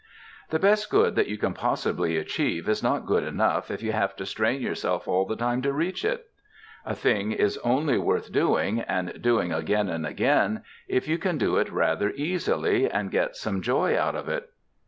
[0.49, 4.15] The best good that you can possibly achieve is not good enough if you have
[4.15, 6.25] to strain yourself all the time to reach it.
[6.87, 11.57] A thing is only worth doing, and doing again and again, if you can do
[11.57, 14.49] it rather easily, and get some joy out of it.